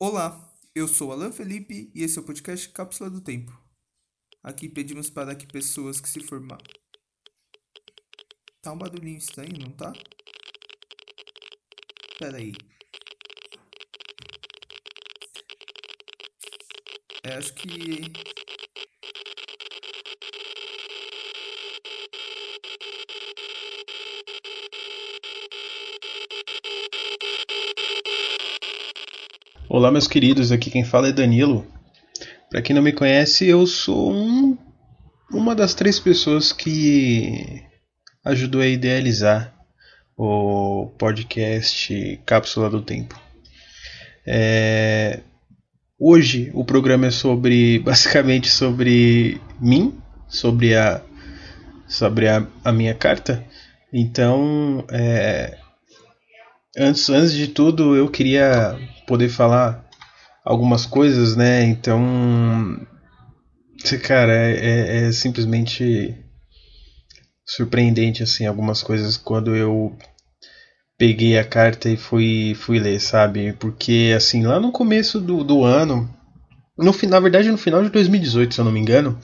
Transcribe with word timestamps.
Olá, 0.00 0.48
eu 0.76 0.86
sou 0.86 1.10
Alan 1.10 1.32
Felipe 1.32 1.90
e 1.92 2.04
esse 2.04 2.20
é 2.20 2.22
o 2.22 2.24
podcast 2.24 2.68
Cápsula 2.68 3.10
do 3.10 3.20
Tempo. 3.20 3.50
Aqui 4.44 4.68
pedimos 4.68 5.10
para 5.10 5.34
que 5.34 5.44
pessoas 5.44 6.00
que 6.00 6.08
se 6.08 6.20
formaram. 6.20 6.64
Tá 8.62 8.70
um 8.72 8.78
barulhinho 8.78 9.18
estranho, 9.18 9.58
não 9.58 9.72
tá? 9.72 9.92
Pera 12.16 12.36
aí. 12.36 12.52
É, 17.24 17.34
acho 17.34 17.52
que. 17.54 18.37
Olá, 29.70 29.90
meus 29.90 30.08
queridos, 30.08 30.50
aqui 30.50 30.70
quem 30.70 30.82
fala 30.82 31.08
é 31.08 31.12
Danilo. 31.12 31.66
Para 32.48 32.62
quem 32.62 32.74
não 32.74 32.80
me 32.80 32.90
conhece, 32.90 33.46
eu 33.46 33.66
sou 33.66 34.10
um, 34.10 34.56
uma 35.30 35.54
das 35.54 35.74
três 35.74 36.00
pessoas 36.00 36.54
que 36.54 37.62
ajudou 38.24 38.62
a 38.62 38.66
idealizar 38.66 39.54
o 40.16 40.86
podcast 40.98 42.18
Cápsula 42.24 42.70
do 42.70 42.80
Tempo. 42.80 43.20
É, 44.26 45.20
hoje 45.98 46.50
o 46.54 46.64
programa 46.64 47.08
é 47.08 47.10
sobre, 47.10 47.78
basicamente, 47.84 48.48
sobre 48.48 49.38
mim, 49.60 50.00
sobre 50.28 50.74
a, 50.74 51.02
sobre 51.86 52.26
a, 52.26 52.46
a 52.64 52.72
minha 52.72 52.94
carta. 52.94 53.44
Então, 53.92 54.86
é, 54.90 55.58
antes, 56.78 57.08
antes 57.10 57.32
de 57.32 57.48
tudo, 57.48 57.96
eu 57.96 58.08
queria 58.08 58.78
poder 59.06 59.28
falar 59.28 59.84
algumas 60.44 60.86
coisas, 60.86 61.36
né? 61.36 61.64
Então, 61.64 62.00
cara, 64.02 64.32
é, 64.32 64.54
é, 64.54 65.08
é 65.08 65.12
simplesmente 65.12 66.14
surpreendente 67.46 68.22
assim 68.22 68.46
algumas 68.46 68.82
coisas 68.82 69.16
quando 69.16 69.56
eu 69.56 69.96
peguei 70.98 71.38
a 71.38 71.44
carta 71.44 71.88
e 71.88 71.96
fui 71.96 72.54
fui 72.54 72.78
ler, 72.78 73.00
sabe? 73.00 73.52
Porque 73.54 74.12
assim, 74.16 74.44
lá 74.44 74.60
no 74.60 74.72
começo 74.72 75.20
do, 75.20 75.42
do 75.42 75.64
ano, 75.64 76.08
no 76.76 76.94
na 77.08 77.20
verdade 77.20 77.50
no 77.50 77.58
final 77.58 77.82
de 77.82 77.90
2018, 77.90 78.54
se 78.54 78.60
eu 78.60 78.64
não 78.64 78.72
me 78.72 78.80
engano, 78.80 79.18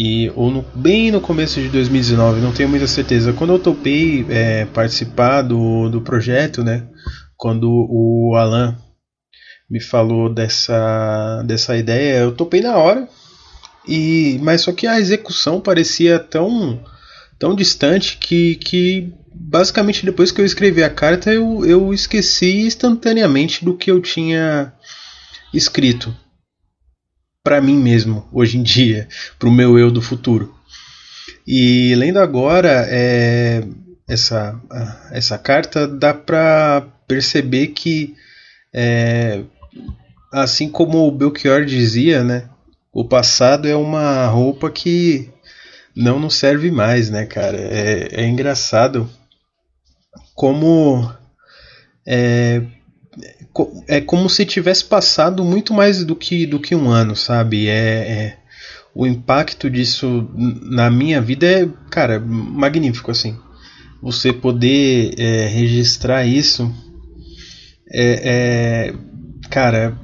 e 0.00 0.30
ou 0.36 0.48
no, 0.48 0.64
bem 0.76 1.10
no 1.10 1.20
começo 1.20 1.60
de 1.60 1.68
2019, 1.70 2.40
não 2.40 2.52
tenho 2.52 2.68
muita 2.68 2.86
certeza. 2.86 3.32
Quando 3.32 3.54
eu 3.54 3.58
topei 3.58 4.24
é, 4.28 4.64
participar 4.66 5.42
do, 5.42 5.88
do 5.88 6.00
projeto, 6.00 6.62
né? 6.62 6.86
Quando 7.36 7.68
o 7.68 8.36
Alan 8.36 8.78
me 9.68 9.80
falou 9.80 10.32
dessa, 10.32 11.42
dessa 11.44 11.76
ideia, 11.76 12.20
eu 12.20 12.30
topei 12.30 12.60
na 12.60 12.76
hora. 12.76 13.08
E 13.88 14.38
mas 14.40 14.60
só 14.60 14.72
que 14.72 14.86
a 14.86 15.00
execução 15.00 15.60
parecia 15.60 16.20
tão 16.20 16.80
tão 17.36 17.56
distante 17.56 18.18
que, 18.18 18.54
que 18.54 19.12
basicamente 19.34 20.04
depois 20.04 20.30
que 20.30 20.40
eu 20.40 20.44
escrevi 20.44 20.82
a 20.82 20.90
carta 20.90 21.32
eu, 21.32 21.64
eu 21.64 21.92
esqueci 21.92 22.60
instantaneamente 22.60 23.64
do 23.64 23.76
que 23.76 23.90
eu 23.90 24.00
tinha 24.00 24.72
escrito 25.52 26.14
para 27.48 27.62
mim 27.62 27.78
mesmo 27.78 28.28
hoje 28.30 28.58
em 28.58 28.62
dia, 28.62 29.08
para 29.38 29.48
o 29.48 29.52
meu 29.52 29.78
eu 29.78 29.90
do 29.90 30.02
futuro. 30.02 30.54
E 31.46 31.94
lendo 31.94 32.18
agora 32.18 32.86
é, 32.90 33.64
essa, 34.06 34.54
essa 35.10 35.38
carta, 35.38 35.88
dá 35.88 36.12
para 36.12 36.86
perceber 37.06 37.68
que, 37.68 38.14
é, 38.70 39.44
assim 40.30 40.68
como 40.68 41.08
o 41.08 41.10
Belchior 41.10 41.64
dizia, 41.64 42.22
né, 42.22 42.50
o 42.92 43.02
passado 43.02 43.66
é 43.66 43.74
uma 43.74 44.26
roupa 44.26 44.70
que 44.70 45.30
não 45.96 46.20
nos 46.20 46.34
serve 46.34 46.70
mais, 46.70 47.08
né, 47.08 47.24
cara? 47.24 47.56
É, 47.56 48.24
é 48.24 48.26
engraçado 48.26 49.08
como 50.34 51.10
é, 52.06 52.60
é 53.86 54.00
como 54.00 54.28
se 54.28 54.44
tivesse 54.44 54.84
passado 54.84 55.44
muito 55.44 55.72
mais 55.72 56.04
do 56.04 56.14
que, 56.14 56.46
do 56.46 56.60
que 56.60 56.74
um 56.74 56.90
ano, 56.90 57.16
sabe? 57.16 57.68
É, 57.68 57.72
é, 57.72 58.38
o 58.94 59.06
impacto 59.06 59.70
disso 59.70 60.28
na 60.34 60.90
minha 60.90 61.20
vida 61.20 61.46
é, 61.46 61.68
cara, 61.90 62.18
magnífico, 62.20 63.10
assim. 63.10 63.36
Você 64.02 64.32
poder 64.32 65.14
é, 65.18 65.46
registrar 65.46 66.24
isso 66.24 66.72
é, 67.90 68.90
é 68.92 68.94
cara, 69.50 69.98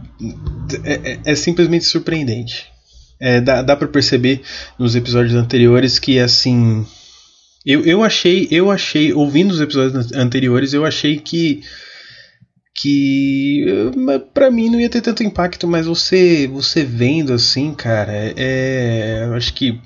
é, 0.84 1.12
é, 1.12 1.20
é, 1.24 1.34
simplesmente 1.34 1.84
surpreendente. 1.84 2.66
É, 3.20 3.40
dá 3.40 3.62
dá 3.62 3.76
para 3.76 3.88
perceber 3.88 4.42
nos 4.78 4.96
episódios 4.96 5.34
anteriores 5.34 5.98
que, 5.98 6.18
assim, 6.18 6.84
eu, 7.64 7.84
eu 7.84 8.02
achei, 8.02 8.46
eu 8.50 8.70
achei, 8.70 9.12
ouvindo 9.12 9.52
os 9.52 9.60
episódios 9.60 10.12
anteriores, 10.12 10.74
eu 10.74 10.84
achei 10.84 11.18
que 11.18 11.62
que 12.74 13.64
para 14.32 14.50
mim 14.50 14.68
não 14.68 14.80
ia 14.80 14.90
ter 14.90 15.00
tanto 15.00 15.22
impacto, 15.22 15.66
mas 15.68 15.86
você 15.86 16.48
você 16.48 16.84
vendo 16.84 17.32
assim, 17.32 17.72
cara, 17.72 18.12
é, 18.36 19.30
acho 19.36 19.54
que 19.54 19.80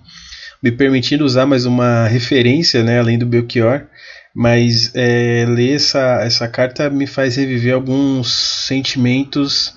me 0.62 0.72
permitindo 0.72 1.24
usar 1.24 1.46
mais 1.46 1.66
uma 1.66 2.08
referência, 2.08 2.82
né, 2.82 2.98
além 2.98 3.18
do 3.18 3.26
Belchior, 3.26 3.86
mas 4.34 4.90
é, 4.94 5.44
ler 5.46 5.76
essa, 5.76 6.22
essa 6.22 6.48
carta 6.48 6.88
me 6.88 7.06
faz 7.06 7.36
reviver 7.36 7.74
alguns 7.74 8.32
sentimentos 8.66 9.74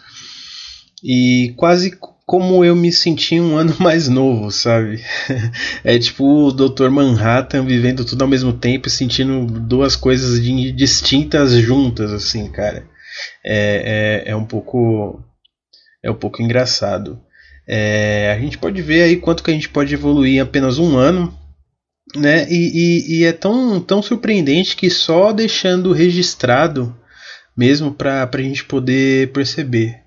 e 1.04 1.54
quase 1.58 1.98
como 2.26 2.64
eu 2.64 2.76
me 2.76 2.94
senti 2.94 3.40
um 3.42 3.58
ano 3.58 3.76
mais 3.80 4.08
novo, 4.08 4.50
sabe? 4.52 5.02
é 5.84 6.00
tipo 6.00 6.48
o 6.48 6.52
Dr. 6.52 6.90
Manhattan 6.90 7.66
vivendo 7.66 8.06
tudo 8.06 8.22
ao 8.22 8.28
mesmo 8.28 8.54
tempo, 8.54 8.90
sentindo 8.90 9.46
duas 9.46 9.98
coisas 9.98 10.42
distintas 10.42 11.52
juntas, 11.54 12.14
assim, 12.14 12.50
cara 12.50 12.86
é, 13.44 14.24
é, 14.26 14.32
é 14.32 14.36
um 14.36 14.46
pouco 14.46 15.24
é 16.04 16.10
um 16.10 16.16
pouco 16.16 16.42
engraçado. 16.42 17.20
É, 17.68 18.34
a 18.36 18.40
gente 18.42 18.58
pode 18.58 18.82
ver 18.82 19.04
aí 19.04 19.18
quanto 19.18 19.44
que 19.44 19.52
a 19.52 19.54
gente 19.54 19.70
pode 19.70 19.94
evoluir 19.94 20.36
em 20.36 20.40
apenas 20.40 20.80
um 20.80 20.98
ano, 20.98 21.38
né? 22.16 22.48
E, 22.50 22.56
e, 22.56 23.20
e 23.20 23.24
é 23.24 23.32
tão, 23.32 23.80
tão 23.80 24.02
surpreendente 24.02 24.76
que 24.76 24.90
só 24.90 25.32
deixando 25.32 25.94
registrado 25.94 26.96
mesmo 27.56 27.94
para 27.94 28.30
a 28.32 28.42
gente 28.42 28.64
poder 28.66 29.32
perceber 29.32 30.02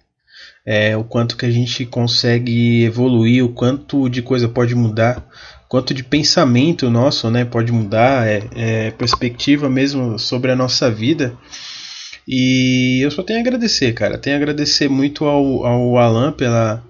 é, 0.67 0.97
o 0.97 1.05
quanto 1.05 1.37
que 1.37 1.47
a 1.47 1.51
gente 1.51 1.85
consegue 1.85 2.85
evoluir, 2.85 3.45
o 3.45 3.51
quanto 3.51 4.09
de 4.09 4.23
coisa 4.23 4.49
pode 4.49 4.75
mudar, 4.75 5.27
quanto 5.69 5.93
de 5.93 6.03
pensamento 6.03 6.89
nosso 6.89 7.31
né, 7.31 7.45
pode 7.45 7.71
mudar, 7.71 8.27
é, 8.27 8.43
é 8.57 8.91
perspectiva 8.93 9.69
mesmo 9.69 10.19
sobre 10.19 10.51
a 10.51 10.57
nossa 10.57 10.91
vida. 10.91 11.37
E 12.27 13.01
eu 13.05 13.11
só 13.11 13.23
tenho 13.23 13.39
a 13.39 13.43
agradecer, 13.43 13.93
cara. 13.93 14.19
Tenho 14.19 14.37
a 14.37 14.39
agradecer 14.39 14.89
muito 14.89 15.25
ao, 15.25 15.67
ao 15.67 15.99
Alan 15.99 16.33
pela, 16.33 16.83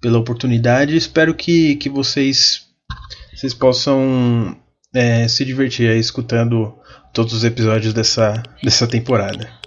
pela 0.00 0.18
oportunidade. 0.18 0.96
Espero 0.96 1.34
que, 1.34 1.76
que 1.76 1.88
vocês, 1.88 2.66
vocês 3.34 3.52
possam 3.52 4.56
é, 4.94 5.28
se 5.28 5.44
divertir 5.44 5.90
aí 5.90 5.98
escutando 5.98 6.74
todos 7.12 7.32
os 7.32 7.44
episódios 7.44 7.92
dessa, 7.92 8.42
dessa 8.62 8.86
temporada. 8.86 9.58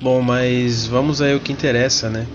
Bom, 0.00 0.22
mas 0.22 0.86
vamos 0.86 1.20
aí 1.20 1.32
ao 1.34 1.40
que 1.40 1.52
interessa, 1.52 2.08
né? 2.08 2.26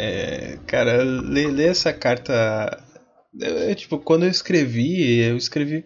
É, 0.00 0.58
cara, 0.64 1.02
ler, 1.02 1.58
essa 1.68 1.92
carta. 1.92 2.84
Tipo, 3.76 3.98
quando 3.98 4.24
eu 4.24 4.30
escrevi, 4.30 5.18
eu 5.18 5.36
escrevi 5.36 5.84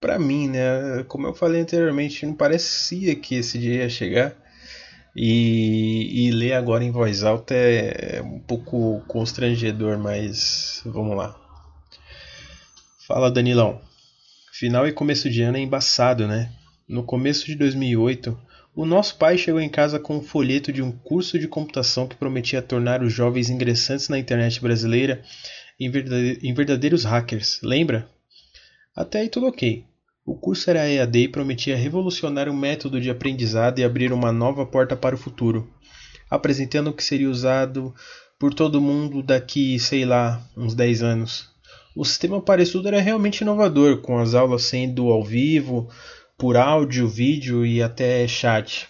pra 0.00 0.16
mim, 0.16 0.48
né? 0.48 1.04
Como 1.08 1.26
eu 1.26 1.34
falei 1.34 1.60
anteriormente, 1.60 2.24
não 2.24 2.34
parecia 2.34 3.16
que 3.16 3.34
esse 3.34 3.58
dia 3.58 3.82
ia 3.82 3.88
chegar. 3.88 4.36
E, 5.16 6.28
e 6.28 6.30
ler 6.30 6.52
agora 6.52 6.84
em 6.84 6.92
voz 6.92 7.24
alta 7.24 7.52
é, 7.52 8.18
é 8.18 8.22
um 8.22 8.38
pouco 8.38 9.02
constrangedor, 9.08 9.98
mas 9.98 10.80
vamos 10.84 11.16
lá. 11.16 11.34
Fala 13.08 13.28
Danilão. 13.28 13.80
Final 14.52 14.86
e 14.86 14.92
começo 14.92 15.28
de 15.28 15.42
ano 15.42 15.56
é 15.56 15.60
embaçado, 15.60 16.28
né? 16.28 16.52
No 16.88 17.02
começo 17.02 17.44
de 17.46 17.56
2008, 17.56 18.38
o 18.78 18.86
nosso 18.86 19.16
pai 19.16 19.36
chegou 19.36 19.60
em 19.60 19.68
casa 19.68 19.98
com 19.98 20.18
um 20.18 20.22
folheto 20.22 20.72
de 20.72 20.80
um 20.80 20.92
curso 20.92 21.36
de 21.36 21.48
computação 21.48 22.06
que 22.06 22.14
prometia 22.14 22.62
tornar 22.62 23.02
os 23.02 23.12
jovens 23.12 23.50
ingressantes 23.50 24.08
na 24.08 24.16
internet 24.16 24.60
brasileira 24.60 25.20
em 25.80 26.54
verdadeiros 26.54 27.02
hackers, 27.02 27.58
lembra? 27.60 28.08
Até 28.94 29.18
aí 29.18 29.28
tudo 29.28 29.48
ok. 29.48 29.84
O 30.24 30.36
curso 30.36 30.70
era 30.70 30.88
EAD 30.88 31.18
e 31.18 31.28
prometia 31.28 31.76
revolucionar 31.76 32.48
o 32.48 32.54
método 32.54 33.00
de 33.00 33.10
aprendizado 33.10 33.80
e 33.80 33.84
abrir 33.84 34.12
uma 34.12 34.30
nova 34.30 34.64
porta 34.64 34.94
para 34.94 35.16
o 35.16 35.18
futuro, 35.18 35.68
apresentando 36.30 36.90
o 36.90 36.92
que 36.92 37.02
seria 37.02 37.28
usado 37.28 37.92
por 38.38 38.54
todo 38.54 38.80
mundo 38.80 39.24
daqui, 39.24 39.76
sei 39.80 40.04
lá, 40.04 40.40
uns 40.56 40.76
10 40.76 41.02
anos. 41.02 41.48
O 41.96 42.04
sistema 42.04 42.40
Paresudo 42.40 42.86
era 42.86 43.00
realmente 43.00 43.40
inovador, 43.40 44.02
com 44.02 44.18
as 44.18 44.34
aulas 44.34 44.62
sendo 44.62 45.08
ao 45.08 45.24
vivo, 45.24 45.90
por 46.38 46.56
áudio, 46.56 47.08
vídeo 47.08 47.66
e 47.66 47.82
até 47.82 48.26
chat. 48.28 48.88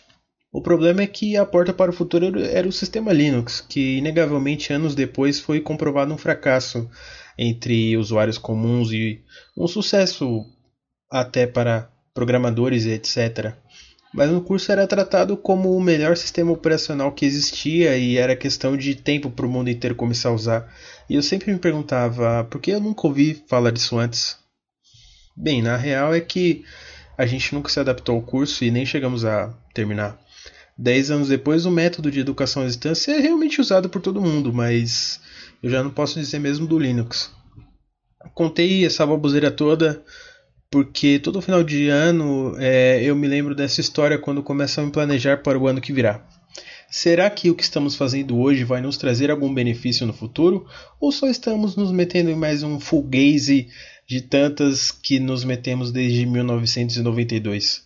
O 0.52 0.60
problema 0.60 1.02
é 1.02 1.06
que 1.06 1.36
a 1.36 1.46
porta 1.46 1.72
para 1.72 1.90
o 1.90 1.94
futuro 1.94 2.38
era 2.44 2.68
o 2.68 2.72
sistema 2.72 3.12
Linux, 3.12 3.60
que 3.60 3.96
inegavelmente 3.96 4.72
anos 4.72 4.94
depois 4.94 5.40
foi 5.40 5.60
comprovado 5.60 6.12
um 6.12 6.18
fracasso 6.18 6.88
entre 7.38 7.96
usuários 7.96 8.36
comuns 8.36 8.92
e 8.92 9.22
um 9.56 9.66
sucesso 9.66 10.44
até 11.10 11.46
para 11.46 11.90
programadores 12.12 12.84
e 12.84 12.90
etc. 12.90 13.54
Mas 14.12 14.30
no 14.30 14.42
curso 14.42 14.72
era 14.72 14.86
tratado 14.86 15.36
como 15.36 15.76
o 15.76 15.80
melhor 15.80 16.16
sistema 16.16 16.52
operacional 16.52 17.12
que 17.12 17.24
existia 17.24 17.96
e 17.96 18.16
era 18.16 18.36
questão 18.36 18.76
de 18.76 18.94
tempo 18.94 19.30
para 19.30 19.46
o 19.46 19.48
mundo 19.48 19.70
inteiro 19.70 19.94
começar 19.94 20.30
a 20.30 20.34
usar. 20.34 20.74
E 21.08 21.14
eu 21.14 21.22
sempre 21.22 21.52
me 21.52 21.58
perguntava 21.58 22.44
por 22.44 22.60
que 22.60 22.72
eu 22.72 22.80
nunca 22.80 23.06
ouvi 23.06 23.42
falar 23.46 23.70
disso 23.70 23.98
antes. 23.98 24.36
Bem, 25.36 25.62
na 25.62 25.76
real 25.76 26.14
é 26.14 26.20
que 26.20 26.64
a 27.18 27.26
gente 27.26 27.52
nunca 27.52 27.68
se 27.68 27.80
adaptou 27.80 28.14
ao 28.14 28.22
curso 28.22 28.64
e 28.64 28.70
nem 28.70 28.86
chegamos 28.86 29.24
a 29.24 29.52
terminar. 29.74 30.16
Dez 30.78 31.10
anos 31.10 31.28
depois, 31.28 31.66
o 31.66 31.70
método 31.72 32.12
de 32.12 32.20
educação 32.20 32.62
à 32.62 32.66
distância 32.66 33.10
é 33.10 33.18
realmente 33.18 33.60
usado 33.60 33.88
por 33.88 34.00
todo 34.00 34.20
mundo, 34.20 34.52
mas 34.54 35.20
eu 35.60 35.68
já 35.68 35.82
não 35.82 35.90
posso 35.90 36.20
dizer 36.20 36.38
mesmo 36.38 36.68
do 36.68 36.78
Linux. 36.78 37.32
Contei 38.32 38.86
essa 38.86 39.04
baboseira 39.04 39.50
toda 39.50 40.00
porque 40.70 41.18
todo 41.18 41.42
final 41.42 41.64
de 41.64 41.88
ano 41.88 42.54
é, 42.58 43.02
eu 43.02 43.16
me 43.16 43.26
lembro 43.26 43.54
dessa 43.54 43.80
história 43.80 44.18
quando 44.18 44.42
começo 44.42 44.80
a 44.80 44.84
me 44.84 44.92
planejar 44.92 45.38
para 45.38 45.58
o 45.58 45.66
ano 45.66 45.80
que 45.80 45.92
virá. 45.92 46.24
Será 46.88 47.28
que 47.28 47.50
o 47.50 47.54
que 47.54 47.62
estamos 47.62 47.96
fazendo 47.96 48.38
hoje 48.38 48.64
vai 48.64 48.80
nos 48.80 48.96
trazer 48.96 49.30
algum 49.30 49.52
benefício 49.52 50.06
no 50.06 50.12
futuro? 50.12 50.66
Ou 51.00 51.10
só 51.10 51.26
estamos 51.26 51.74
nos 51.74 51.90
metendo 51.90 52.30
em 52.30 52.36
mais 52.36 52.62
um 52.62 52.78
fugaze 52.78 53.68
de 54.08 54.22
tantas 54.22 54.90
que 54.90 55.20
nos 55.20 55.44
metemos 55.44 55.92
desde 55.92 56.24
1992? 56.24 57.84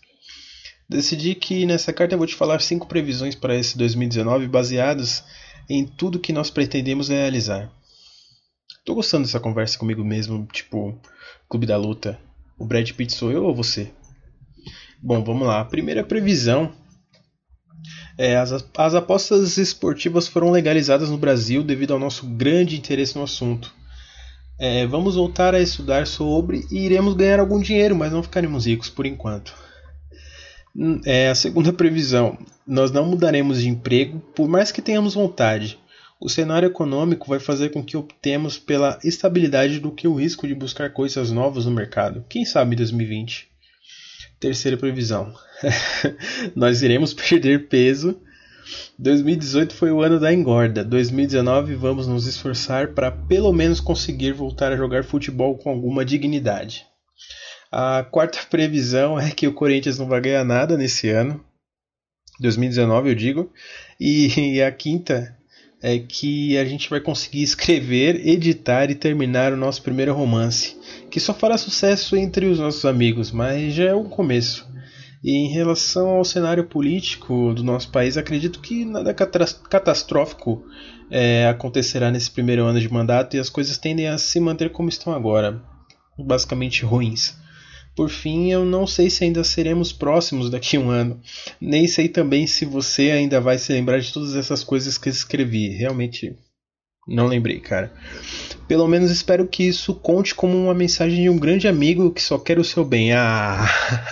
Decidi 0.88 1.34
que 1.34 1.66
nessa 1.66 1.92
carta 1.92 2.14
eu 2.14 2.18
vou 2.18 2.26
te 2.26 2.34
falar 2.34 2.60
cinco 2.60 2.86
previsões 2.86 3.34
para 3.34 3.56
esse 3.56 3.76
2019 3.76 4.46
baseadas 4.46 5.24
em 5.68 5.84
tudo 5.84 6.20
que 6.20 6.32
nós 6.32 6.50
pretendemos 6.50 7.08
realizar. 7.08 7.72
Tô 8.84 8.94
gostando 8.94 9.24
dessa 9.24 9.40
conversa 9.40 9.78
comigo 9.78 10.04
mesmo, 10.04 10.46
tipo, 10.52 10.96
Clube 11.48 11.66
da 11.66 11.76
Luta. 11.76 12.18
O 12.58 12.64
Brad 12.64 12.88
Pitt 12.92 13.12
sou 13.14 13.32
eu 13.32 13.44
ou 13.44 13.54
você? 13.54 13.90
Bom, 15.02 15.24
vamos 15.24 15.46
lá. 15.46 15.60
A 15.60 15.64
primeira 15.64 16.04
previsão 16.04 16.72
é, 18.16 18.36
as, 18.36 18.52
as 18.76 18.94
apostas 18.94 19.56
esportivas 19.56 20.28
foram 20.28 20.50
legalizadas 20.50 21.10
no 21.10 21.18
Brasil 21.18 21.62
devido 21.62 21.92
ao 21.92 21.98
nosso 21.98 22.26
grande 22.26 22.76
interesse 22.76 23.16
no 23.16 23.24
assunto. 23.24 23.74
É, 24.64 24.86
vamos 24.86 25.16
voltar 25.16 25.56
a 25.56 25.60
estudar 25.60 26.06
sobre 26.06 26.64
e 26.70 26.86
iremos 26.86 27.14
ganhar 27.14 27.40
algum 27.40 27.60
dinheiro, 27.60 27.96
mas 27.96 28.12
não 28.12 28.22
ficaremos 28.22 28.64
ricos 28.64 28.88
por 28.88 29.06
enquanto. 29.06 29.52
Hum, 30.76 31.00
é 31.04 31.28
a 31.30 31.34
segunda 31.34 31.72
previsão. 31.74 32.38
Nós 32.64 32.92
não 32.92 33.04
mudaremos 33.04 33.60
de 33.60 33.68
emprego, 33.68 34.20
por 34.36 34.48
mais 34.48 34.70
que 34.70 34.80
tenhamos 34.80 35.14
vontade. 35.14 35.80
O 36.20 36.28
cenário 36.28 36.68
econômico 36.68 37.28
vai 37.28 37.40
fazer 37.40 37.70
com 37.70 37.82
que 37.82 37.96
optemos 37.96 38.56
pela 38.56 39.00
estabilidade 39.02 39.80
do 39.80 39.90
que 39.90 40.06
o 40.06 40.14
risco 40.14 40.46
de 40.46 40.54
buscar 40.54 40.92
coisas 40.92 41.32
novas 41.32 41.66
no 41.66 41.72
mercado. 41.72 42.24
Quem 42.28 42.44
sabe 42.44 42.74
em 42.74 42.76
2020? 42.76 43.48
Terceira 44.38 44.76
previsão. 44.76 45.34
Nós 46.54 46.82
iremos 46.82 47.12
perder 47.12 47.66
peso. 47.66 48.16
2018 48.98 49.74
foi 49.74 49.90
o 49.90 50.02
ano 50.02 50.20
da 50.20 50.32
engorda. 50.32 50.84
2019 50.84 51.74
vamos 51.74 52.06
nos 52.06 52.26
esforçar 52.26 52.88
para 52.88 53.10
pelo 53.10 53.52
menos 53.52 53.80
conseguir 53.80 54.32
voltar 54.32 54.72
a 54.72 54.76
jogar 54.76 55.04
futebol 55.04 55.56
com 55.56 55.70
alguma 55.70 56.04
dignidade. 56.04 56.86
A 57.70 58.04
quarta 58.10 58.38
previsão 58.50 59.18
é 59.18 59.30
que 59.30 59.46
o 59.46 59.54
Corinthians 59.54 59.98
não 59.98 60.06
vai 60.06 60.20
ganhar 60.20 60.44
nada 60.44 60.76
nesse 60.76 61.08
ano. 61.08 61.42
2019, 62.40 63.10
eu 63.10 63.14
digo. 63.14 63.52
E 63.98 64.60
a 64.62 64.70
quinta 64.70 65.36
é 65.82 65.98
que 65.98 66.56
a 66.56 66.64
gente 66.64 66.88
vai 66.88 67.00
conseguir 67.00 67.42
escrever, 67.42 68.26
editar 68.26 68.88
e 68.90 68.94
terminar 68.94 69.52
o 69.52 69.56
nosso 69.56 69.82
primeiro 69.82 70.14
romance, 70.14 70.76
que 71.10 71.18
só 71.18 71.34
fará 71.34 71.58
sucesso 71.58 72.16
entre 72.16 72.46
os 72.46 72.60
nossos 72.60 72.84
amigos, 72.84 73.32
mas 73.32 73.74
já 73.74 73.84
é 73.84 73.94
o 73.94 74.04
começo. 74.04 74.70
E 75.22 75.36
em 75.36 75.48
relação 75.48 76.08
ao 76.08 76.24
cenário 76.24 76.64
político 76.64 77.54
do 77.54 77.62
nosso 77.62 77.90
país, 77.90 78.16
acredito 78.16 78.60
que 78.60 78.84
nada 78.84 79.14
catastrófico 79.14 80.64
é, 81.08 81.46
acontecerá 81.46 82.10
nesse 82.10 82.30
primeiro 82.30 82.64
ano 82.64 82.80
de 82.80 82.92
mandato 82.92 83.36
e 83.36 83.38
as 83.40 83.48
coisas 83.48 83.78
tendem 83.78 84.08
a 84.08 84.18
se 84.18 84.40
manter 84.40 84.72
como 84.72 84.88
estão 84.88 85.12
agora, 85.12 85.62
basicamente 86.18 86.84
ruins. 86.84 87.36
Por 87.94 88.08
fim, 88.08 88.50
eu 88.50 88.64
não 88.64 88.86
sei 88.86 89.10
se 89.10 89.22
ainda 89.22 89.44
seremos 89.44 89.92
próximos 89.92 90.50
daqui 90.50 90.76
a 90.76 90.80
um 90.80 90.90
ano. 90.90 91.20
Nem 91.60 91.86
sei 91.86 92.08
também 92.08 92.46
se 92.46 92.64
você 92.64 93.10
ainda 93.10 93.40
vai 93.40 93.58
se 93.58 93.72
lembrar 93.72 94.00
de 94.00 94.12
todas 94.12 94.34
essas 94.34 94.64
coisas 94.64 94.96
que 94.96 95.10
escrevi. 95.10 95.68
Realmente 95.68 96.34
não 97.06 97.26
lembrei, 97.26 97.58
cara. 97.58 97.92
Pelo 98.68 98.86
menos 98.86 99.10
espero 99.10 99.46
que 99.46 99.64
isso 99.64 99.94
conte 99.94 100.34
como 100.34 100.56
uma 100.56 100.74
mensagem 100.74 101.22
de 101.22 101.28
um 101.28 101.38
grande 101.38 101.66
amigo 101.66 102.12
que 102.12 102.22
só 102.22 102.38
quer 102.38 102.58
o 102.58 102.64
seu 102.64 102.84
bem. 102.84 103.12
Ah, 103.12 103.66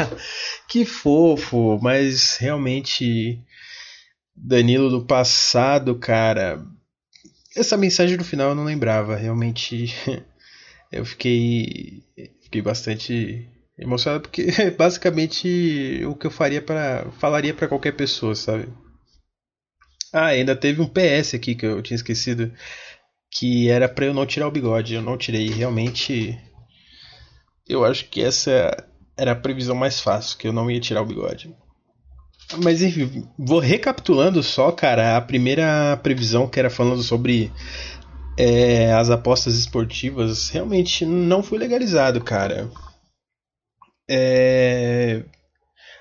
que 0.68 0.84
fofo, 0.84 1.78
mas 1.80 2.36
realmente 2.36 3.38
Danilo 4.34 4.90
do 4.90 5.04
passado, 5.04 5.94
cara. 5.96 6.64
Essa 7.56 7.76
mensagem 7.76 8.16
do 8.16 8.24
final 8.24 8.50
eu 8.50 8.54
não 8.54 8.64
lembrava. 8.64 9.16
Realmente 9.16 9.94
eu 10.90 11.04
fiquei 11.04 12.02
fiquei 12.42 12.60
bastante 12.60 13.48
emocionado 13.78 14.22
porque 14.22 14.50
basicamente 14.76 16.02
o 16.06 16.14
que 16.16 16.26
eu 16.26 16.30
faria 16.30 16.60
para 16.60 17.06
falaria 17.18 17.54
para 17.54 17.68
qualquer 17.68 17.92
pessoa, 17.92 18.34
sabe? 18.34 18.68
Ah, 20.12 20.26
ainda 20.26 20.56
teve 20.56 20.80
um 20.80 20.88
PS 20.88 21.34
aqui 21.34 21.54
que 21.54 21.66
eu 21.66 21.82
tinha 21.82 21.96
esquecido 21.96 22.52
que 23.30 23.68
era 23.70 23.88
para 23.88 24.06
eu 24.06 24.14
não 24.14 24.26
tirar 24.26 24.48
o 24.48 24.50
bigode. 24.50 24.94
Eu 24.94 25.02
não 25.02 25.16
tirei, 25.16 25.48
realmente 25.48 26.38
eu 27.68 27.84
acho 27.84 28.06
que 28.06 28.20
essa 28.22 28.86
era 29.16 29.32
a 29.32 29.36
previsão 29.36 29.76
mais 29.76 30.00
fácil, 30.00 30.36
que 30.38 30.48
eu 30.48 30.52
não 30.52 30.70
ia 30.70 30.80
tirar 30.80 31.02
o 31.02 31.06
bigode. 31.06 31.54
Mas 32.64 32.82
enfim, 32.82 33.28
vou 33.38 33.60
recapitulando 33.60 34.42
só, 34.42 34.72
cara, 34.72 35.16
a 35.16 35.20
primeira 35.20 35.96
previsão 36.02 36.48
que 36.48 36.58
era 36.58 36.68
falando 36.68 37.02
sobre 37.02 37.52
é, 38.36 38.92
as 38.92 39.08
apostas 39.08 39.56
esportivas 39.56 40.48
realmente 40.48 41.06
não 41.06 41.42
foi 41.42 41.58
legalizado, 41.58 42.20
cara 42.20 42.68
é, 44.12 45.22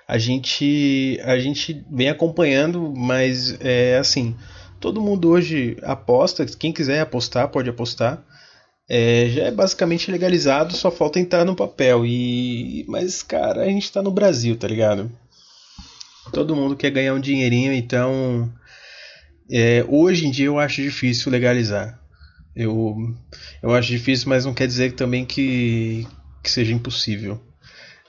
a 0.10 0.18
gente 0.18 1.20
a 1.24 1.38
gente 1.38 1.86
vem 1.88 2.10
acompanhando, 2.10 2.92
mas 2.98 3.56
é 3.62 3.96
assim, 4.00 4.36
todo 4.80 5.00
mundo 5.00 5.30
hoje 5.30 5.78
aposta, 5.84 6.44
quem 6.48 6.74
quiser 6.74 7.00
apostar 7.00 7.48
pode 7.50 7.70
apostar. 7.70 8.25
É, 8.89 9.28
já 9.30 9.44
é 9.44 9.51
basicamente 9.51 10.10
legalizado, 10.10 10.75
só 10.75 10.89
falta 10.89 11.20
entrar 11.20 11.46
no 11.46 11.56
papel. 11.56 12.08
E 12.08 12.84
mas 12.88 13.22
cara, 13.22 13.62
a 13.62 13.66
gente 13.66 13.84
está 13.84 14.01
no 14.01 14.10
Brasil, 14.10 14.58
tá 14.58 14.68
ligado? 14.68 15.12
Todo 16.34 16.56
mundo 16.56 16.75
quer 16.75 16.89
ganhar 16.89 17.13
um 17.13 17.20
dinheirinho, 17.20 17.72
então 17.72 18.51
é, 19.51 19.86
hoje 19.88 20.25
em 20.25 20.32
dia 20.32 20.48
eu 20.48 20.58
acho 20.58 20.82
difícil 20.82 21.32
legalizar. 21.32 22.00
Eu, 22.56 22.96
eu 23.62 23.75
acho 23.75 23.89
difícil, 23.89 24.28
mas 24.28 24.44
não 24.44 24.56
quer 24.56 24.66
dizer 24.66 24.94
também 24.94 25.24
que, 25.24 26.08
que 26.42 26.50
seja 26.50 26.74
impossível. 26.74 27.39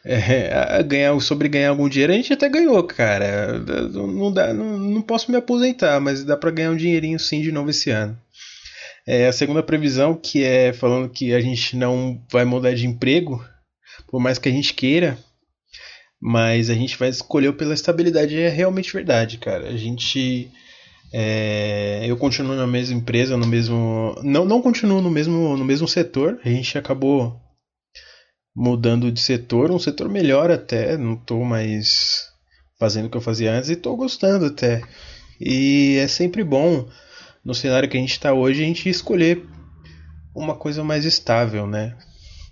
É, 0.05 0.83
ganhar, 0.83 1.19
sobre 1.21 1.49
ganhar 1.49 1.71
algum 1.71 1.89
dinheiro, 1.89 2.13
a 2.13 2.17
gente 2.17 2.33
até 2.33 2.49
ganhou, 2.49 2.83
cara. 2.85 3.59
Não, 3.59 4.33
dá, 4.33 4.53
não, 4.55 4.79
não 4.79 5.03
posso 5.03 5.31
me 5.31 5.37
aposentar, 5.37 6.01
mas 6.01 6.25
dá 6.25 6.37
para 6.37 6.51
ganhar 6.51 6.71
um 6.71 6.77
dinheirinho 6.77 7.19
sim 7.19 7.43
de 7.43 7.53
novo 7.53 7.71
esse 7.71 7.91
ano. 7.91 8.19
É, 9.07 9.27
a 9.27 9.33
segunda 9.33 9.63
previsão, 9.63 10.15
que 10.15 10.43
é 10.45 10.73
falando 10.73 11.09
que 11.09 11.35
a 11.35 11.41
gente 11.41 11.77
não 11.77 12.23
vai 12.31 12.45
mudar 12.45 12.75
de 12.75 12.87
emprego, 12.87 13.45
por 14.09 14.21
mais 14.21 14.39
que 14.39 14.49
a 14.49 14.53
gente 14.53 14.75
queira, 14.75 15.19
mas 16.21 16.71
a 16.71 16.75
gente 16.75 16.97
vai 16.99 17.09
escolher 17.09 17.53
pela 17.55 17.75
estabilidade, 17.75 18.39
é 18.39 18.49
realmente 18.49 18.93
verdade, 18.93 19.39
cara. 19.39 19.69
A 19.69 19.77
gente. 19.77 20.51
É, 21.13 22.05
eu 22.07 22.17
continuo 22.17 22.55
na 22.55 22.67
mesma 22.67 22.97
empresa, 22.97 23.37
no 23.37 23.47
mesmo. 23.47 24.15
Não, 24.23 24.45
não 24.45 24.63
continuo 24.63 25.01
no 25.01 25.11
mesmo, 25.11 25.57
no 25.57 25.65
mesmo 25.65 25.89
setor. 25.89 26.39
A 26.45 26.49
gente 26.49 26.77
acabou 26.79 27.41
mudando 28.61 29.11
de 29.11 29.23
setor, 29.23 29.71
um 29.71 29.79
setor 29.79 30.07
melhor 30.11 30.51
até, 30.51 30.95
não 30.99 31.15
estou 31.15 31.43
mais 31.47 32.31
fazendo 32.79 33.07
o 33.07 33.11
que 33.11 33.17
eu 33.17 33.21
fazia 33.23 33.55
antes 33.55 33.71
e 33.71 33.73
estou 33.73 33.97
gostando 33.97 34.45
até. 34.45 34.83
E 35.41 35.97
é 35.97 36.07
sempre 36.07 36.45
bom 36.45 36.87
no 37.43 37.55
cenário 37.55 37.89
que 37.89 37.97
a 37.97 38.01
gente 38.01 38.13
está 38.13 38.35
hoje 38.35 38.63
a 38.63 38.67
gente 38.67 38.87
escolher 38.87 39.47
uma 40.35 40.55
coisa 40.55 40.85
mais 40.85 41.07
estável, 41.07 41.67
né? 41.67 41.97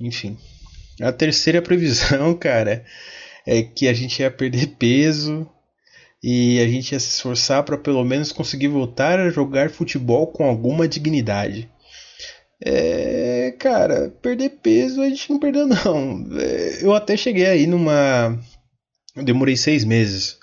Enfim. 0.00 0.38
A 0.98 1.12
terceira 1.12 1.60
previsão, 1.60 2.32
cara, 2.40 2.86
é 3.46 3.62
que 3.62 3.86
a 3.86 3.92
gente 3.92 4.20
ia 4.20 4.30
perder 4.30 4.68
peso. 4.78 5.46
e 6.22 6.58
a 6.60 6.66
gente 6.66 6.92
ia 6.92 7.00
se 7.00 7.10
esforçar 7.10 7.62
para 7.64 7.76
pelo 7.76 8.02
menos 8.02 8.32
conseguir 8.32 8.68
voltar 8.68 9.20
a 9.20 9.28
jogar 9.28 9.68
futebol 9.68 10.26
com 10.28 10.44
alguma 10.46 10.88
dignidade. 10.88 11.70
É, 12.64 13.52
cara, 13.58 14.10
perder 14.20 14.50
peso 14.62 15.00
a 15.00 15.08
gente 15.08 15.30
não 15.30 15.38
perdeu 15.38 15.66
não. 15.66 16.26
É, 16.38 16.84
eu 16.84 16.94
até 16.94 17.16
cheguei 17.16 17.46
aí 17.46 17.66
numa, 17.66 18.38
eu 19.14 19.24
demorei 19.24 19.56
seis 19.56 19.84
meses, 19.84 20.38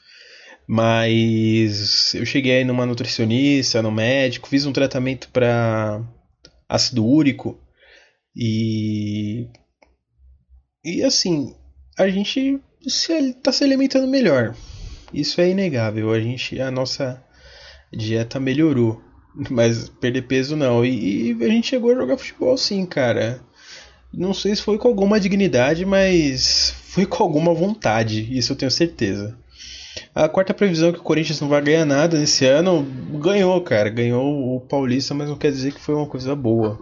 mas 0.68 2.14
eu 2.16 2.26
cheguei 2.26 2.58
aí 2.58 2.64
numa 2.64 2.86
nutricionista, 2.86 3.82
no 3.82 3.92
médico, 3.92 4.48
fiz 4.48 4.66
um 4.66 4.74
tratamento 4.74 5.30
para 5.30 6.02
ácido 6.68 7.06
úrico 7.06 7.60
e 8.36 9.48
e 10.84 11.04
assim 11.04 11.56
a 11.98 12.08
gente 12.08 12.60
está 12.86 13.52
se 13.52 13.64
alimentando 13.64 14.08
melhor. 14.08 14.56
Isso 15.14 15.40
é 15.40 15.50
inegável. 15.50 16.12
A 16.12 16.20
gente, 16.20 16.60
a 16.60 16.70
nossa 16.70 17.24
dieta 17.92 18.40
melhorou, 18.40 19.02
mas 19.50 19.90
perder 19.90 20.24
peso 20.24 20.56
não. 20.56 20.84
E, 20.86 21.32
e, 21.32 21.44
a 21.44 21.48
gente 21.48 21.68
chegou 21.68 21.92
a 21.92 21.96
jogar 21.96 22.18
futebol 22.18 22.58
sim, 22.58 22.86
cara. 22.86 23.42
Não 24.14 24.34
sei 24.34 24.56
se 24.56 24.62
foi 24.62 24.78
com 24.78 24.88
alguma 24.88 25.20
dignidade, 25.20 25.86
mas 25.86 26.74
foi 26.86 27.06
com 27.06 27.22
alguma 27.22 27.54
vontade. 27.54 28.38
Isso 28.38 28.54
eu 28.54 28.56
tenho 28.56 28.72
certeza. 28.72 29.38
A 30.14 30.30
quarta 30.30 30.54
previsão 30.54 30.90
é 30.90 30.94
que 30.94 31.00
o 31.00 31.04
Corinthians 31.04 31.42
não 31.42 31.50
vai 31.50 31.62
ganhar 31.62 31.86
nada 31.86 32.18
nesse 32.18 32.46
ano, 32.46 32.84
ganhou, 33.22 33.60
cara. 33.62 33.90
Ganhou 33.90 34.56
o 34.56 34.62
Paulista, 34.62 35.14
mas 35.14 35.30
não 35.30 35.38
quer 35.38 35.52
dizer 35.52 35.74
que 35.74 35.82
foi 35.82 35.96
uma 35.96 36.08
coisa 36.08 36.36
boa. 36.36 36.80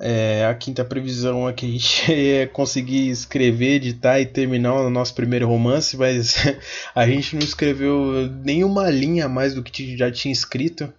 É, 0.00 0.46
a 0.46 0.54
quinta 0.54 0.84
previsão 0.84 1.48
é 1.48 1.52
que 1.52 1.64
a 1.66 1.68
gente 1.68 2.12
ia 2.12 2.46
conseguir 2.48 3.08
escrever, 3.10 3.74
editar 3.74 4.20
e 4.20 4.26
terminar 4.26 4.74
o 4.74 4.90
nosso 4.90 5.14
primeiro 5.14 5.46
romance, 5.46 5.96
mas 5.96 6.34
a 6.94 7.06
gente 7.06 7.36
não 7.36 7.42
escreveu 7.42 8.28
nenhuma 8.42 8.90
linha 8.90 9.26
a 9.26 9.28
mais 9.28 9.54
do 9.54 9.62
que 9.62 9.96
já 9.96 10.10
tinha 10.10 10.32
escrito. 10.32 10.92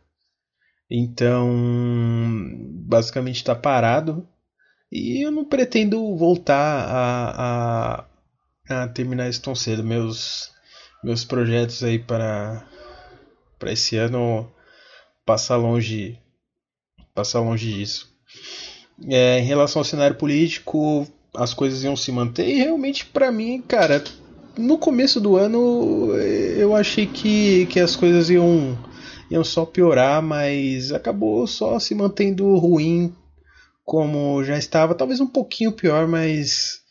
Então, 0.90 1.50
basicamente 2.86 3.38
está 3.38 3.56
parado. 3.56 4.28
E 4.92 5.25
eu 5.25 5.32
não 5.32 5.44
pretendo 5.44 6.16
voltar 6.16 6.86
a, 6.88 8.06
a, 8.70 8.84
a 8.84 8.88
terminar 8.90 9.30
isso 9.30 9.42
tão 9.42 9.56
cedo. 9.56 9.84
Meus, 9.84 10.52
meus 11.04 11.25
projetos 11.25 11.84
aí 11.84 11.98
para, 11.98 12.68
para 13.58 13.72
esse 13.72 13.98
ano 13.98 14.52
passar 15.25 15.56
longe, 15.56 16.20
passar 17.13 17.40
longe 17.40 17.74
disso. 17.74 18.13
É, 19.08 19.40
em 19.40 19.44
relação 19.44 19.80
ao 19.80 19.86
cenário 19.86 20.16
político, 20.16 21.08
as 21.36 21.54
coisas 21.54 21.84
iam 21.84 21.96
se 21.96 22.12
manter 22.12 22.48
e 22.48 22.58
realmente 22.58 23.06
para 23.06 23.32
mim, 23.32 23.62
cara, 23.62 24.04
no 24.58 24.78
começo 24.78 25.20
do 25.20 25.36
ano 25.36 26.16
eu 26.58 26.75
achei 26.75 27.08
que, 27.08 27.66
que 27.68 27.80
as 27.80 27.96
coisas 27.96 28.30
iam, 28.30 28.78
iam 29.34 29.44
só 29.44 29.66
piorar, 29.66 30.22
mas 30.22 30.92
acabou 30.92 31.46
só 31.48 31.80
se 31.80 31.94
mantendo 31.94 32.56
ruim 32.56 33.13
como 33.84 34.44
já 34.44 34.58
estava, 34.58 34.96
talvez 34.96 35.20
um 35.20 35.28
pouquinho 35.28 35.72
pior, 35.72 36.08
mas 36.08 36.82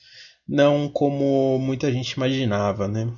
não 0.46 0.88
como 0.88 1.58
muita 1.58 1.90
gente 1.90 2.12
imaginava, 2.12 2.86
né? 2.86 3.10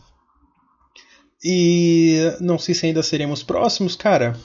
E 1.43 2.19
não 2.41 2.59
sei 2.59 2.75
se 2.75 2.87
ainda 2.87 3.03
seremos 3.03 3.43
próximos, 3.43 3.97
cara 3.97 4.37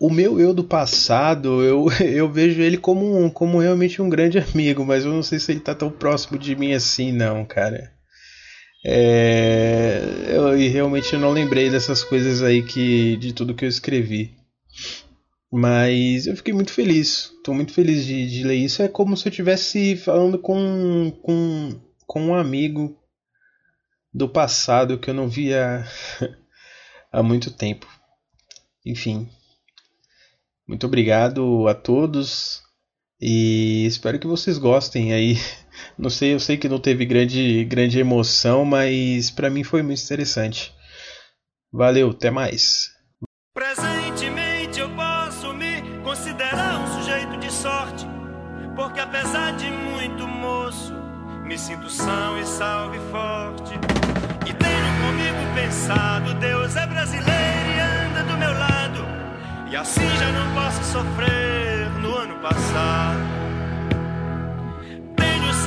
o 0.00 0.10
meu 0.10 0.38
eu 0.40 0.54
do 0.54 0.62
passado, 0.62 1.62
eu, 1.62 1.86
eu 2.00 2.30
vejo 2.30 2.60
ele 2.60 2.76
como, 2.78 3.18
um, 3.18 3.28
como 3.28 3.58
realmente 3.58 4.00
um 4.00 4.08
grande 4.08 4.38
amigo, 4.38 4.84
mas 4.84 5.04
eu 5.04 5.12
não 5.12 5.22
sei 5.22 5.38
se 5.38 5.52
ele 5.52 5.60
tá 5.60 5.74
tão 5.74 5.90
próximo 5.90 6.38
de 6.38 6.54
mim 6.54 6.72
assim, 6.72 7.12
não, 7.12 7.44
cara. 7.44 7.92
É, 8.84 10.00
eu 10.28 10.56
realmente 10.70 11.16
não 11.16 11.30
lembrei 11.30 11.68
dessas 11.68 12.04
coisas 12.04 12.42
aí 12.42 12.62
que 12.62 13.16
de 13.16 13.32
tudo 13.32 13.54
que 13.54 13.64
eu 13.64 13.68
escrevi. 13.68 14.36
Mas 15.50 16.26
eu 16.26 16.36
fiquei 16.36 16.52
muito 16.52 16.72
feliz. 16.72 17.32
Estou 17.36 17.54
muito 17.54 17.72
feliz 17.72 18.04
de, 18.04 18.28
de, 18.28 18.44
ler 18.44 18.56
isso. 18.56 18.82
É 18.82 18.88
como 18.88 19.16
se 19.16 19.26
eu 19.26 19.30
estivesse 19.30 19.96
falando 19.96 20.38
com, 20.38 21.10
com, 21.22 21.80
com 22.06 22.26
um 22.26 22.34
amigo 22.34 22.96
do 24.12 24.28
passado 24.28 24.98
que 24.98 25.10
eu 25.10 25.14
não 25.14 25.28
via 25.28 25.84
há 27.10 27.22
muito 27.22 27.50
tempo. 27.50 27.86
Enfim, 28.84 29.28
muito 30.66 30.86
obrigado 30.86 31.66
a 31.66 31.74
todos 31.74 32.62
e 33.20 33.86
espero 33.86 34.18
que 34.18 34.26
vocês 34.26 34.58
gostem 34.58 35.12
aí. 35.12 35.36
Não 35.98 36.10
sei, 36.10 36.34
eu 36.34 36.40
sei 36.40 36.56
que 36.56 36.68
não 36.68 36.78
teve 36.78 37.04
grande, 37.04 37.64
grande 37.64 37.98
emoção, 37.98 38.64
mas 38.64 39.30
para 39.30 39.50
mim 39.50 39.64
foi 39.64 39.82
muito 39.82 40.02
interessante. 40.02 40.72
Valeu, 41.72 42.10
até 42.10 42.30
mais. 42.30 42.90
Presentemente 43.54 44.80
eu 44.80 44.88
posso 44.90 45.52
me 45.52 45.82
considerar 46.02 46.80
um 46.80 46.98
sujeito 46.98 47.36
de 47.38 47.52
sorte, 47.52 48.06
porque 48.76 49.00
apesar 49.00 49.56
de 49.56 49.66
muito 49.70 50.26
moço, 50.26 50.94
me 51.44 51.58
sinto 51.58 51.90
são 51.90 52.38
e 52.40 52.46
salve 52.46 52.98
forte. 53.10 53.74
E 54.48 54.52
tenho 54.52 54.88
comigo 55.02 55.54
pensado, 55.54 56.34
Deus 56.34 56.76
é 56.76 56.86
brasileiro 56.86 57.70
e 57.76 57.80
anda 57.80 58.22
do 58.22 58.38
meu 58.38 58.52
lado. 58.52 59.04
E 59.70 59.76
assim 59.76 60.08
já 60.18 60.32
não 60.32 60.54
posso 60.54 60.82
sofrer 60.84 61.90
no 62.00 62.14
ano 62.14 62.36
passado. 62.40 63.47